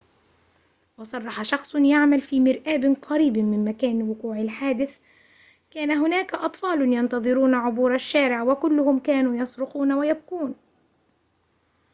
[0.97, 4.97] وصرح شخصٌ يعمل في مرآبٍ قريب من مكان وقوع الحادث
[5.71, 10.55] كان هناك أطفالٌ ينتظرون عبور الشارع وكلهم كانوا يصرخون ويبكون